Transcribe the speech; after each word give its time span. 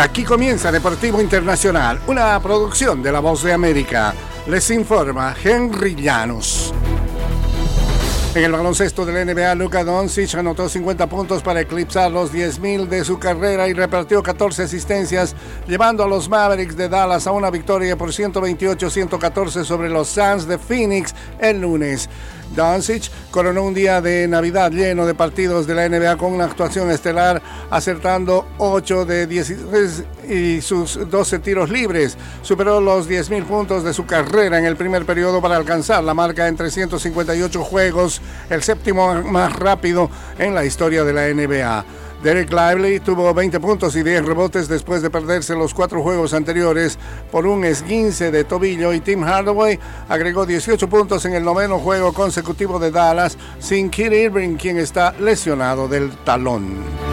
Aquí 0.00 0.24
comienza 0.24 0.72
Deportivo 0.72 1.20
Internacional, 1.20 2.00
una 2.06 2.40
producción 2.40 3.02
de 3.02 3.12
La 3.12 3.20
Voz 3.20 3.42
de 3.42 3.52
América. 3.52 4.14
Les 4.46 4.70
informa 4.70 5.36
Henry 5.44 5.94
Llanos. 5.94 6.72
En 8.34 8.42
el 8.42 8.50
baloncesto 8.50 9.04
del 9.04 9.26
NBA, 9.26 9.54
Luka 9.56 9.84
Doncic 9.84 10.34
anotó 10.36 10.70
50 10.70 11.06
puntos 11.06 11.42
para 11.42 11.60
eclipsar 11.60 12.10
los 12.10 12.32
10.000 12.32 12.88
de 12.88 13.04
su 13.04 13.18
carrera 13.18 13.68
y 13.68 13.74
repartió 13.74 14.22
14 14.22 14.62
asistencias, 14.62 15.36
llevando 15.66 16.02
a 16.02 16.08
los 16.08 16.30
Mavericks 16.30 16.78
de 16.78 16.88
Dallas 16.88 17.26
a 17.26 17.32
una 17.32 17.50
victoria 17.50 17.94
por 17.98 18.08
128-114 18.08 19.64
sobre 19.64 19.90
los 19.90 20.08
Suns 20.08 20.46
de 20.46 20.56
Phoenix 20.56 21.14
el 21.40 21.60
lunes. 21.60 22.08
Doncic 22.54 23.10
coronó 23.30 23.62
un 23.62 23.74
día 23.74 24.00
de 24.00 24.26
Navidad 24.26 24.70
lleno 24.72 25.06
de 25.06 25.14
partidos 25.14 25.66
de 25.66 25.74
la 25.74 25.88
NBA 25.88 26.16
con 26.16 26.32
una 26.32 26.44
actuación 26.44 26.90
estelar, 26.90 27.40
acertando 27.70 28.46
8 28.58 29.04
de 29.04 29.26
16 29.26 30.04
y 30.28 30.60
sus 30.60 31.10
12 31.10 31.38
tiros 31.38 31.70
libres. 31.70 32.16
Superó 32.42 32.80
los 32.80 33.08
10.000 33.08 33.44
puntos 33.44 33.84
de 33.84 33.94
su 33.94 34.06
carrera 34.06 34.58
en 34.58 34.64
el 34.64 34.76
primer 34.76 35.04
periodo 35.04 35.40
para 35.40 35.56
alcanzar 35.56 36.02
la 36.02 36.14
marca 36.14 36.48
en 36.48 36.56
358 36.56 37.62
juegos, 37.62 38.20
el 38.48 38.62
séptimo 38.62 39.22
más 39.22 39.52
rápido 39.52 40.10
en 40.38 40.54
la 40.54 40.64
historia 40.64 41.04
de 41.04 41.12
la 41.12 41.28
NBA. 41.28 41.84
Derek 42.22 42.52
Lively 42.52 43.00
tuvo 43.00 43.32
20 43.32 43.60
puntos 43.60 43.96
y 43.96 44.02
10 44.02 44.26
rebotes 44.26 44.68
después 44.68 45.00
de 45.00 45.08
perderse 45.08 45.54
los 45.54 45.72
cuatro 45.72 46.02
juegos 46.02 46.34
anteriores 46.34 46.98
por 47.32 47.46
un 47.46 47.64
esguince 47.64 48.30
de 48.30 48.44
tobillo 48.44 48.92
y 48.92 49.00
Tim 49.00 49.22
Hardaway 49.22 49.78
agregó 50.06 50.44
18 50.44 50.86
puntos 50.88 51.24
en 51.24 51.32
el 51.32 51.42
noveno 51.42 51.78
juego 51.78 52.12
consecutivo 52.12 52.78
de 52.78 52.90
Dallas 52.90 53.38
sin 53.58 53.88
Kid 53.88 54.12
Irving 54.12 54.56
quien 54.56 54.76
está 54.76 55.12
lesionado 55.18 55.88
del 55.88 56.10
talón. 56.24 57.09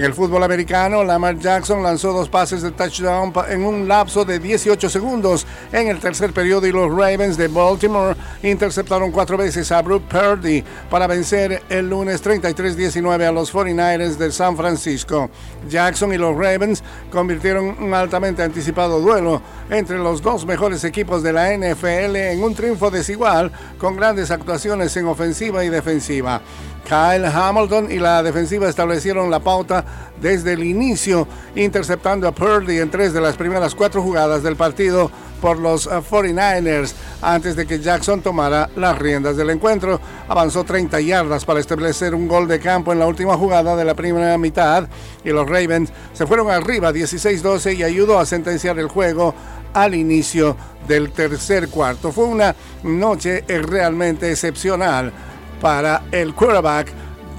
En 0.00 0.06
el 0.06 0.14
fútbol 0.14 0.42
americano, 0.42 1.04
Lamar 1.04 1.38
Jackson 1.38 1.82
lanzó 1.82 2.14
dos 2.14 2.30
pases 2.30 2.62
de 2.62 2.70
touchdown 2.70 3.34
en 3.50 3.62
un 3.62 3.86
lapso 3.86 4.24
de 4.24 4.38
18 4.38 4.88
segundos 4.88 5.46
en 5.70 5.88
el 5.88 5.98
tercer 5.98 6.32
periodo 6.32 6.66
y 6.66 6.72
los 6.72 6.90
Ravens 6.90 7.36
de 7.36 7.48
Baltimore 7.48 8.16
interceptaron 8.42 9.12
cuatro 9.12 9.36
veces 9.36 9.70
a 9.70 9.82
Brooke 9.82 10.08
Purdy 10.08 10.64
para 10.88 11.06
vencer 11.06 11.64
el 11.68 11.90
lunes 11.90 12.24
33-19 12.24 13.28
a 13.28 13.30
los 13.30 13.52
49ers 13.52 14.16
de 14.16 14.32
San 14.32 14.56
Francisco. 14.56 15.28
Jackson 15.68 16.14
y 16.14 16.16
los 16.16 16.34
Ravens 16.34 16.82
convirtieron 17.12 17.76
un 17.78 17.92
altamente 17.92 18.42
anticipado 18.42 19.00
duelo 19.00 19.42
entre 19.68 19.98
los 19.98 20.22
dos 20.22 20.46
mejores 20.46 20.82
equipos 20.84 21.22
de 21.22 21.34
la 21.34 21.54
NFL 21.54 22.16
en 22.16 22.42
un 22.42 22.54
triunfo 22.54 22.90
desigual 22.90 23.52
con 23.76 23.96
grandes 23.96 24.30
actuaciones 24.30 24.96
en 24.96 25.08
ofensiva 25.08 25.62
y 25.62 25.68
defensiva. 25.68 26.40
Kyle 26.84 27.24
Hamilton 27.24 27.92
y 27.92 27.98
la 27.98 28.22
defensiva 28.22 28.68
establecieron 28.68 29.30
la 29.30 29.40
pauta 29.40 29.84
desde 30.20 30.52
el 30.52 30.62
inicio, 30.64 31.26
interceptando 31.54 32.28
a 32.28 32.32
Purdy 32.32 32.78
en 32.78 32.90
tres 32.90 33.12
de 33.12 33.20
las 33.20 33.36
primeras 33.36 33.74
cuatro 33.74 34.02
jugadas 34.02 34.42
del 34.42 34.56
partido 34.56 35.10
por 35.40 35.58
los 35.58 35.88
49ers. 35.88 36.92
Antes 37.22 37.56
de 37.56 37.66
que 37.66 37.80
Jackson 37.80 38.20
tomara 38.20 38.68
las 38.76 38.98
riendas 38.98 39.36
del 39.36 39.50
encuentro, 39.50 40.00
avanzó 40.28 40.64
30 40.64 41.00
yardas 41.00 41.44
para 41.44 41.60
establecer 41.60 42.14
un 42.14 42.28
gol 42.28 42.46
de 42.46 42.60
campo 42.60 42.92
en 42.92 42.98
la 42.98 43.06
última 43.06 43.36
jugada 43.36 43.76
de 43.76 43.84
la 43.84 43.94
primera 43.94 44.36
mitad 44.38 44.88
y 45.24 45.30
los 45.30 45.48
Ravens 45.48 45.90
se 46.12 46.26
fueron 46.26 46.50
arriba 46.50 46.92
16-12 46.92 47.76
y 47.76 47.82
ayudó 47.82 48.18
a 48.18 48.26
sentenciar 48.26 48.78
el 48.78 48.88
juego 48.88 49.34
al 49.72 49.94
inicio 49.94 50.56
del 50.86 51.12
tercer 51.12 51.68
cuarto. 51.68 52.12
Fue 52.12 52.24
una 52.24 52.54
noche 52.82 53.44
realmente 53.46 54.30
excepcional 54.30 55.12
para 55.60 56.04
el 56.10 56.34
quarterback 56.34 56.88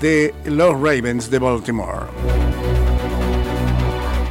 de 0.00 0.34
los 0.44 0.74
Ravens 0.74 1.30
de 1.30 1.38
Baltimore. 1.38 2.39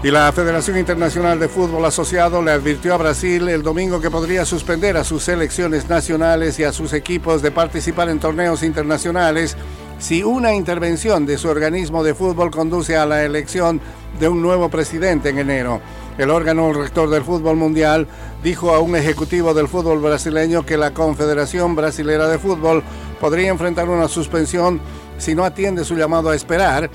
Y 0.01 0.11
la 0.11 0.31
Federación 0.31 0.77
Internacional 0.77 1.41
de 1.41 1.49
Fútbol 1.49 1.83
Asociado 1.83 2.41
le 2.41 2.51
advirtió 2.51 2.93
a 2.93 2.97
Brasil 2.97 3.49
el 3.49 3.63
domingo 3.63 3.99
que 3.99 4.09
podría 4.09 4.45
suspender 4.45 4.95
a 4.95 5.03
sus 5.03 5.23
selecciones 5.23 5.89
nacionales 5.89 6.57
y 6.57 6.63
a 6.63 6.71
sus 6.71 6.93
equipos 6.93 7.41
de 7.41 7.51
participar 7.51 8.07
en 8.07 8.19
torneos 8.19 8.63
internacionales 8.63 9.57
si 9.97 10.23
una 10.23 10.53
intervención 10.53 11.25
de 11.25 11.37
su 11.37 11.49
organismo 11.49 12.01
de 12.01 12.13
fútbol 12.13 12.49
conduce 12.49 12.95
a 12.95 13.05
la 13.05 13.25
elección 13.25 13.81
de 14.21 14.29
un 14.29 14.41
nuevo 14.41 14.69
presidente 14.69 15.29
en 15.29 15.39
enero. 15.39 15.81
El 16.17 16.29
órgano 16.29 16.71
rector 16.71 17.09
del 17.09 17.25
fútbol 17.25 17.57
mundial 17.57 18.07
dijo 18.41 18.73
a 18.73 18.79
un 18.79 18.95
ejecutivo 18.95 19.53
del 19.53 19.67
fútbol 19.67 19.99
brasileño 19.99 20.65
que 20.65 20.77
la 20.77 20.93
Confederación 20.93 21.75
Brasilera 21.75 22.29
de 22.29 22.39
Fútbol 22.39 22.83
podría 23.19 23.49
enfrentar 23.49 23.89
una 23.89 24.07
suspensión 24.07 24.79
si 25.17 25.35
no 25.35 25.43
atiende 25.43 25.83
su 25.83 25.97
llamado 25.97 26.29
a 26.29 26.35
esperar 26.37 26.89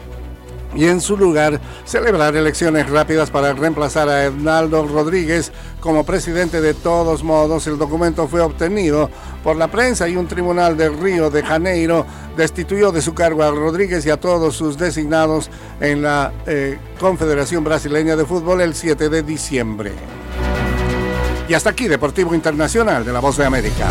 y 0.74 0.86
en 0.86 1.00
su 1.00 1.16
lugar 1.16 1.60
celebrar 1.84 2.36
elecciones 2.36 2.88
rápidas 2.88 3.30
para 3.30 3.52
reemplazar 3.52 4.08
a 4.08 4.24
Hernaldo 4.24 4.86
Rodríguez 4.86 5.52
como 5.80 6.04
presidente. 6.04 6.60
De 6.60 6.74
todos 6.74 7.22
modos, 7.22 7.66
el 7.66 7.78
documento 7.78 8.28
fue 8.28 8.40
obtenido 8.40 9.10
por 9.42 9.56
la 9.56 9.68
prensa 9.68 10.08
y 10.08 10.16
un 10.16 10.26
tribunal 10.26 10.76
de 10.76 10.88
Río 10.88 11.30
de 11.30 11.42
Janeiro 11.42 12.06
destituyó 12.36 12.92
de 12.92 13.02
su 13.02 13.14
cargo 13.14 13.42
a 13.42 13.50
Rodríguez 13.50 14.04
y 14.06 14.10
a 14.10 14.18
todos 14.18 14.56
sus 14.56 14.78
designados 14.78 15.50
en 15.80 16.02
la 16.02 16.32
eh, 16.46 16.78
Confederación 16.98 17.64
Brasileña 17.64 18.16
de 18.16 18.24
Fútbol 18.24 18.60
el 18.60 18.74
7 18.74 19.08
de 19.08 19.22
diciembre. 19.22 19.92
Y 21.48 21.54
hasta 21.54 21.70
aquí, 21.70 21.88
Deportivo 21.88 22.34
Internacional 22.34 23.04
de 23.04 23.12
la 23.12 23.20
Voz 23.20 23.36
de 23.36 23.44
América. 23.44 23.90